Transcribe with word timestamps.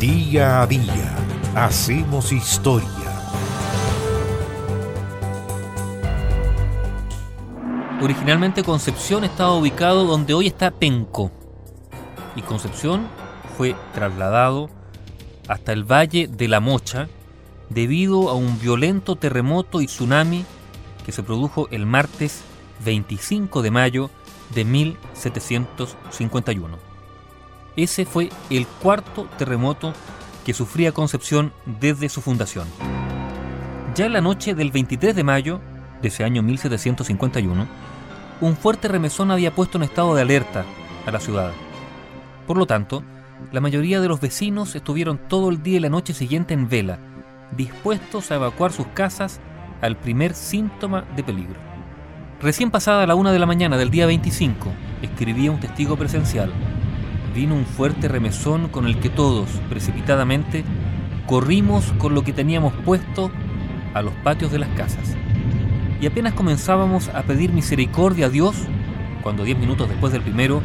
Día 0.00 0.62
a 0.62 0.66
día 0.68 1.16
hacemos 1.56 2.30
historia. 2.30 2.88
Originalmente 8.00 8.62
Concepción 8.62 9.24
estaba 9.24 9.56
ubicado 9.56 10.04
donde 10.04 10.34
hoy 10.34 10.46
está 10.46 10.70
Penco. 10.70 11.32
Y 12.36 12.42
Concepción 12.42 13.08
fue 13.56 13.74
trasladado 13.92 14.70
hasta 15.48 15.72
el 15.72 15.82
Valle 15.82 16.28
de 16.28 16.46
la 16.46 16.60
Mocha 16.60 17.08
debido 17.68 18.30
a 18.30 18.34
un 18.34 18.60
violento 18.60 19.16
terremoto 19.16 19.80
y 19.80 19.86
tsunami 19.86 20.44
que 21.04 21.10
se 21.10 21.24
produjo 21.24 21.66
el 21.72 21.86
martes 21.86 22.42
25 22.84 23.62
de 23.62 23.70
mayo 23.72 24.10
de 24.54 24.64
1751. 24.64 26.87
Ese 27.78 28.04
fue 28.04 28.28
el 28.50 28.66
cuarto 28.66 29.28
terremoto 29.38 29.92
que 30.44 30.52
sufría 30.52 30.90
Concepción 30.90 31.52
desde 31.80 32.08
su 32.08 32.20
fundación. 32.20 32.66
Ya 33.94 34.06
en 34.06 34.14
la 34.14 34.20
noche 34.20 34.56
del 34.56 34.72
23 34.72 35.14
de 35.14 35.22
mayo 35.22 35.60
de 36.02 36.08
ese 36.08 36.24
año 36.24 36.42
1751, 36.42 37.68
un 38.40 38.56
fuerte 38.56 38.88
remesón 38.88 39.30
había 39.30 39.54
puesto 39.54 39.78
en 39.78 39.84
estado 39.84 40.16
de 40.16 40.22
alerta 40.22 40.64
a 41.06 41.12
la 41.12 41.20
ciudad. 41.20 41.52
Por 42.48 42.56
lo 42.56 42.66
tanto, 42.66 43.04
la 43.52 43.60
mayoría 43.60 44.00
de 44.00 44.08
los 44.08 44.20
vecinos 44.20 44.74
estuvieron 44.74 45.16
todo 45.28 45.48
el 45.48 45.62
día 45.62 45.76
y 45.76 45.80
la 45.80 45.88
noche 45.88 46.14
siguiente 46.14 46.54
en 46.54 46.68
vela, 46.68 46.98
dispuestos 47.56 48.32
a 48.32 48.34
evacuar 48.34 48.72
sus 48.72 48.88
casas 48.88 49.38
al 49.82 49.96
primer 49.96 50.34
síntoma 50.34 51.04
de 51.14 51.22
peligro. 51.22 51.60
Recién 52.42 52.72
pasada 52.72 53.06
la 53.06 53.14
una 53.14 53.30
de 53.30 53.38
la 53.38 53.46
mañana 53.46 53.76
del 53.76 53.90
día 53.90 54.06
25, 54.06 54.68
escribía 55.02 55.52
un 55.52 55.60
testigo 55.60 55.96
presencial, 55.96 56.52
vino 57.34 57.54
un 57.54 57.64
fuerte 57.64 58.08
remesón 58.08 58.68
con 58.68 58.86
el 58.86 58.98
que 58.98 59.10
todos, 59.10 59.48
precipitadamente, 59.68 60.64
corrimos 61.26 61.92
con 61.98 62.14
lo 62.14 62.24
que 62.24 62.32
teníamos 62.32 62.72
puesto 62.84 63.30
a 63.94 64.02
los 64.02 64.14
patios 64.24 64.50
de 64.50 64.58
las 64.58 64.68
casas. 64.70 65.16
Y 66.00 66.06
apenas 66.06 66.32
comenzábamos 66.34 67.08
a 67.08 67.22
pedir 67.22 67.52
misericordia 67.52 68.26
a 68.26 68.30
Dios, 68.30 68.56
cuando 69.22 69.44
diez 69.44 69.58
minutos 69.58 69.88
después 69.88 70.12
del 70.12 70.22
primero, 70.22 70.62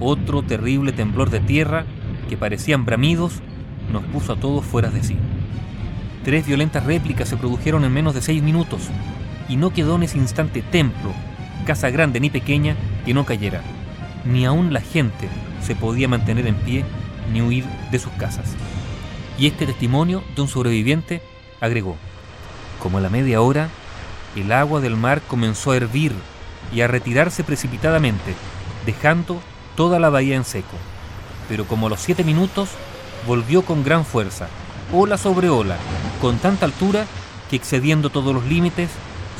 otro 0.00 0.42
terrible 0.42 0.92
temblor 0.92 1.30
de 1.30 1.40
tierra, 1.40 1.84
que 2.28 2.36
parecían 2.36 2.84
bramidos, 2.84 3.40
nos 3.92 4.04
puso 4.04 4.32
a 4.32 4.36
todos 4.36 4.64
fuera 4.64 4.90
de 4.90 5.02
sí. 5.02 5.16
Tres 6.24 6.46
violentas 6.46 6.84
réplicas 6.84 7.28
se 7.28 7.36
produjeron 7.36 7.84
en 7.84 7.92
menos 7.92 8.14
de 8.14 8.22
seis 8.22 8.42
minutos, 8.42 8.90
y 9.48 9.56
no 9.56 9.70
quedó 9.70 9.96
en 9.96 10.02
ese 10.02 10.18
instante 10.18 10.60
templo, 10.60 11.12
casa 11.66 11.90
grande 11.90 12.20
ni 12.20 12.30
pequeña, 12.30 12.76
que 13.04 13.14
no 13.14 13.24
cayera. 13.24 13.62
Ni 14.24 14.44
aún 14.44 14.72
la 14.72 14.80
gente 14.80 15.28
se 15.66 15.74
podía 15.74 16.08
mantener 16.08 16.46
en 16.46 16.54
pie 16.54 16.84
ni 17.32 17.42
huir 17.42 17.64
de 17.90 17.98
sus 17.98 18.12
casas. 18.12 18.54
Y 19.38 19.46
este 19.46 19.66
testimonio 19.66 20.22
de 20.34 20.42
un 20.42 20.48
sobreviviente 20.48 21.22
agregó, 21.60 21.96
como 22.80 22.98
a 22.98 23.00
la 23.00 23.10
media 23.10 23.40
hora, 23.40 23.68
el 24.36 24.52
agua 24.52 24.80
del 24.80 24.96
mar 24.96 25.20
comenzó 25.26 25.72
a 25.72 25.76
hervir 25.76 26.12
y 26.72 26.80
a 26.80 26.88
retirarse 26.88 27.42
precipitadamente, 27.42 28.34
dejando 28.84 29.40
toda 29.74 29.98
la 29.98 30.10
bahía 30.10 30.36
en 30.36 30.44
seco. 30.44 30.76
Pero 31.48 31.66
como 31.66 31.86
a 31.86 31.90
los 31.90 32.00
siete 32.00 32.24
minutos, 32.24 32.70
volvió 33.26 33.62
con 33.62 33.82
gran 33.82 34.04
fuerza, 34.04 34.48
ola 34.92 35.18
sobre 35.18 35.48
ola, 35.48 35.76
con 36.20 36.38
tanta 36.38 36.66
altura 36.66 37.06
que 37.50 37.56
excediendo 37.56 38.10
todos 38.10 38.34
los 38.34 38.44
límites, 38.46 38.90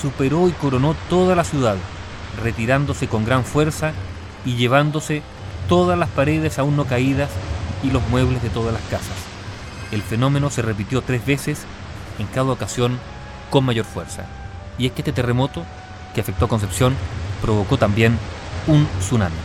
superó 0.00 0.48
y 0.48 0.52
coronó 0.52 0.94
toda 1.08 1.34
la 1.34 1.44
ciudad, 1.44 1.76
retirándose 2.42 3.08
con 3.08 3.24
gran 3.24 3.44
fuerza 3.44 3.92
y 4.44 4.56
llevándose 4.56 5.22
todas 5.70 5.96
las 5.96 6.08
paredes 6.08 6.58
aún 6.58 6.74
no 6.74 6.84
caídas 6.84 7.30
y 7.84 7.92
los 7.92 8.02
muebles 8.08 8.42
de 8.42 8.50
todas 8.50 8.72
las 8.72 8.82
casas. 8.90 9.14
El 9.92 10.02
fenómeno 10.02 10.50
se 10.50 10.62
repitió 10.62 11.00
tres 11.00 11.24
veces, 11.24 11.62
en 12.18 12.26
cada 12.26 12.50
ocasión 12.50 12.98
con 13.50 13.64
mayor 13.64 13.84
fuerza. 13.84 14.24
Y 14.78 14.86
es 14.86 14.92
que 14.92 15.02
este 15.02 15.12
terremoto, 15.12 15.62
que 16.12 16.22
afectó 16.22 16.46
a 16.46 16.48
Concepción, 16.48 16.96
provocó 17.40 17.78
también 17.78 18.18
un 18.66 18.84
tsunami. 18.98 19.36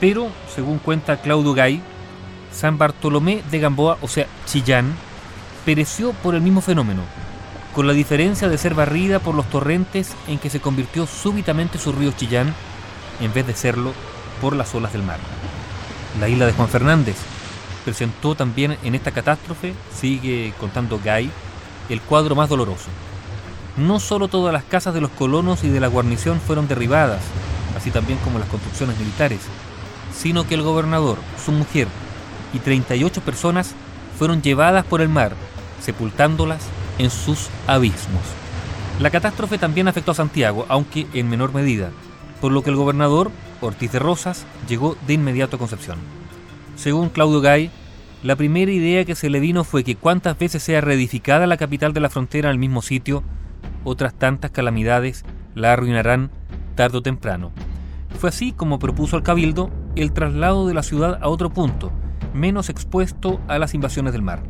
Pero, 0.00 0.28
según 0.54 0.78
cuenta 0.78 1.22
Claudio 1.22 1.54
Gay, 1.54 1.82
San 2.52 2.76
Bartolomé 2.76 3.42
de 3.50 3.58
Gamboa, 3.58 3.96
o 4.02 4.08
sea, 4.08 4.26
Chillán, 4.44 4.94
pereció 5.64 6.12
por 6.12 6.34
el 6.34 6.42
mismo 6.42 6.60
fenómeno, 6.60 7.00
con 7.74 7.86
la 7.86 7.94
diferencia 7.94 8.50
de 8.50 8.58
ser 8.58 8.74
barrida 8.74 9.18
por 9.18 9.34
los 9.34 9.48
torrentes 9.48 10.12
en 10.28 10.38
que 10.38 10.50
se 10.50 10.60
convirtió 10.60 11.06
súbitamente 11.06 11.78
su 11.78 11.90
río 11.90 12.12
Chillán, 12.12 12.52
en 13.18 13.32
vez 13.32 13.46
de 13.46 13.54
serlo 13.54 13.94
por 14.42 14.56
las 14.56 14.74
olas 14.74 14.92
del 14.92 15.04
mar. 15.04 15.18
La 16.20 16.28
isla 16.28 16.44
de 16.44 16.52
Juan 16.52 16.68
Fernández 16.68 17.16
presentó 17.84 18.34
también 18.34 18.76
en 18.82 18.94
esta 18.96 19.12
catástrofe, 19.12 19.72
sigue 19.94 20.52
contando 20.58 21.00
Gay, 21.02 21.30
el 21.88 22.00
cuadro 22.00 22.34
más 22.34 22.48
doloroso. 22.48 22.88
No 23.76 24.00
solo 24.00 24.28
todas 24.28 24.52
las 24.52 24.64
casas 24.64 24.92
de 24.92 25.00
los 25.00 25.10
colonos 25.12 25.64
y 25.64 25.68
de 25.68 25.80
la 25.80 25.86
guarnición 25.86 26.40
fueron 26.40 26.68
derribadas, 26.68 27.22
así 27.76 27.90
también 27.90 28.18
como 28.18 28.40
las 28.40 28.48
construcciones 28.48 28.98
militares, 28.98 29.40
sino 30.14 30.46
que 30.46 30.56
el 30.56 30.62
gobernador, 30.62 31.18
su 31.42 31.52
mujer 31.52 31.86
y 32.52 32.58
38 32.58 33.20
personas 33.22 33.74
fueron 34.18 34.42
llevadas 34.42 34.84
por 34.84 35.00
el 35.00 35.08
mar, 35.08 35.34
sepultándolas 35.80 36.62
en 36.98 37.10
sus 37.10 37.48
abismos. 37.66 38.22
La 39.00 39.10
catástrofe 39.10 39.56
también 39.56 39.88
afectó 39.88 40.10
a 40.10 40.16
Santiago, 40.16 40.66
aunque 40.68 41.06
en 41.14 41.30
menor 41.30 41.54
medida, 41.54 41.90
por 42.40 42.52
lo 42.52 42.62
que 42.62 42.70
el 42.70 42.76
gobernador, 42.76 43.30
Ortiz 43.62 43.92
de 43.92 43.98
Rosas, 43.98 44.44
llegó 44.68 44.96
de 45.06 45.14
inmediato 45.14 45.56
a 45.56 45.58
Concepción. 45.58 45.98
Según 46.76 47.08
Claudio 47.08 47.40
Gay, 47.40 47.70
la 48.22 48.36
primera 48.36 48.70
idea 48.70 49.04
que 49.04 49.14
se 49.14 49.30
le 49.30 49.40
vino 49.40 49.64
fue 49.64 49.84
que 49.84 49.96
cuantas 49.96 50.38
veces 50.38 50.62
sea 50.62 50.80
reedificada 50.80 51.46
la 51.46 51.56
capital 51.56 51.92
de 51.92 52.00
la 52.00 52.10
frontera 52.10 52.48
en 52.48 52.52
el 52.52 52.58
mismo 52.58 52.82
sitio, 52.82 53.22
otras 53.84 54.14
tantas 54.14 54.50
calamidades 54.50 55.24
la 55.54 55.72
arruinarán 55.72 56.30
tarde 56.74 56.98
o 56.98 57.02
temprano. 57.02 57.52
Fue 58.18 58.28
así 58.28 58.52
como 58.52 58.78
propuso 58.78 59.16
al 59.16 59.22
cabildo 59.22 59.70
el 59.96 60.12
traslado 60.12 60.66
de 60.66 60.74
la 60.74 60.82
ciudad 60.82 61.18
a 61.20 61.28
otro 61.28 61.50
punto, 61.50 61.92
menos 62.34 62.68
expuesto 62.68 63.40
a 63.48 63.58
las 63.58 63.74
invasiones 63.74 64.12
del 64.12 64.22
mar. 64.22 64.42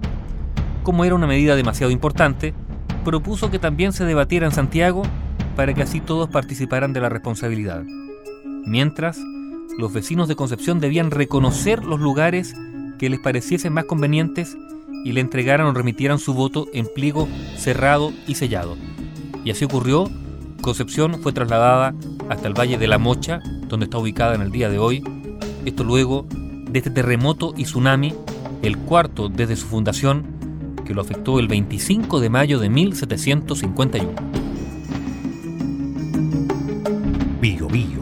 Como 0.82 1.04
era 1.04 1.14
una 1.14 1.26
medida 1.26 1.56
demasiado 1.56 1.92
importante, 1.92 2.54
propuso 3.04 3.50
que 3.50 3.58
también 3.58 3.92
se 3.92 4.04
debatiera 4.04 4.46
en 4.46 4.52
Santiago 4.52 5.02
para 5.56 5.74
que 5.74 5.82
así 5.82 6.00
todos 6.00 6.28
participaran 6.28 6.92
de 6.92 7.00
la 7.00 7.08
responsabilidad. 7.08 7.84
Mientras, 8.64 9.18
los 9.78 9.92
vecinos 9.92 10.28
de 10.28 10.36
Concepción 10.36 10.80
debían 10.80 11.10
reconocer 11.10 11.84
los 11.84 12.00
lugares 12.00 12.54
que 12.98 13.10
les 13.10 13.20
pareciesen 13.20 13.72
más 13.72 13.84
convenientes 13.84 14.56
y 15.04 15.12
le 15.12 15.20
entregaran 15.20 15.66
o 15.66 15.72
remitieran 15.72 16.18
su 16.18 16.34
voto 16.34 16.68
en 16.72 16.86
pliego 16.94 17.28
cerrado 17.56 18.12
y 18.26 18.36
sellado. 18.36 18.76
Y 19.44 19.50
así 19.50 19.64
ocurrió, 19.64 20.08
Concepción 20.60 21.20
fue 21.20 21.32
trasladada 21.32 21.94
hasta 22.28 22.46
el 22.46 22.54
Valle 22.54 22.78
de 22.78 22.86
la 22.86 22.98
Mocha, 22.98 23.40
donde 23.66 23.84
está 23.84 23.98
ubicada 23.98 24.36
en 24.36 24.42
el 24.42 24.52
día 24.52 24.68
de 24.68 24.78
hoy, 24.78 25.02
esto 25.64 25.82
luego 25.82 26.26
de 26.30 26.78
este 26.78 26.90
terremoto 26.90 27.52
y 27.56 27.64
tsunami, 27.64 28.14
el 28.62 28.78
cuarto 28.78 29.28
desde 29.28 29.56
su 29.56 29.66
fundación, 29.66 30.24
que 30.84 30.94
lo 30.94 31.00
afectó 31.00 31.38
el 31.38 31.48
25 31.48 32.20
de 32.20 32.30
mayo 32.30 32.58
de 32.60 32.68
1751. 32.68 34.12
Bio 37.40 37.66
Bio, 37.66 38.01